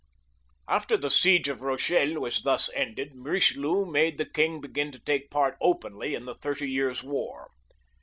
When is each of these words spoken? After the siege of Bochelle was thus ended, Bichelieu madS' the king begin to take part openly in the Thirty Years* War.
After 0.67 0.97
the 0.97 1.11
siege 1.11 1.47
of 1.47 1.59
Bochelle 1.59 2.19
was 2.19 2.41
thus 2.41 2.71
ended, 2.73 3.11
Bichelieu 3.23 3.85
madS' 3.85 4.17
the 4.17 4.25
king 4.25 4.59
begin 4.59 4.91
to 4.91 4.97
take 4.99 5.29
part 5.29 5.55
openly 5.61 6.15
in 6.15 6.25
the 6.25 6.33
Thirty 6.33 6.67
Years* 6.71 7.03
War. 7.03 7.51